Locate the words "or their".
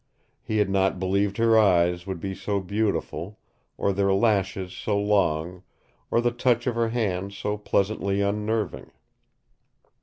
3.77-4.11